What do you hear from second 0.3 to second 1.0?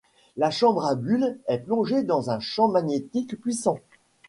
La chambre à